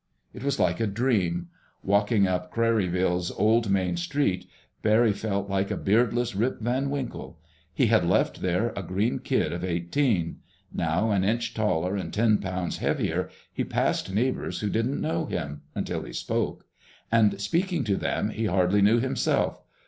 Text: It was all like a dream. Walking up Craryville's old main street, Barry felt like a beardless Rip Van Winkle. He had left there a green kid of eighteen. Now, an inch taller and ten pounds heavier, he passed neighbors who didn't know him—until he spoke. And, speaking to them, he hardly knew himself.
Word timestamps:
It 0.33 0.41
was 0.43 0.59
all 0.59 0.65
like 0.65 0.79
a 0.79 0.87
dream. 0.87 1.49
Walking 1.83 2.25
up 2.27 2.51
Craryville's 2.51 3.29
old 3.29 3.69
main 3.69 3.97
street, 3.97 4.47
Barry 4.81 5.13
felt 5.13 5.47
like 5.47 5.69
a 5.69 5.77
beardless 5.77 6.35
Rip 6.35 6.59
Van 6.59 6.89
Winkle. 6.89 7.37
He 7.71 7.85
had 7.85 8.03
left 8.07 8.41
there 8.41 8.73
a 8.75 8.81
green 8.81 9.19
kid 9.19 9.53
of 9.53 9.63
eighteen. 9.63 10.37
Now, 10.73 11.11
an 11.11 11.23
inch 11.23 11.53
taller 11.53 11.95
and 11.95 12.11
ten 12.11 12.39
pounds 12.39 12.77
heavier, 12.77 13.29
he 13.53 13.63
passed 13.63 14.11
neighbors 14.11 14.61
who 14.61 14.71
didn't 14.71 14.99
know 14.99 15.27
him—until 15.27 16.01
he 16.05 16.13
spoke. 16.13 16.65
And, 17.11 17.39
speaking 17.39 17.83
to 17.83 17.95
them, 17.95 18.31
he 18.31 18.45
hardly 18.45 18.81
knew 18.81 18.99
himself. 18.99 19.61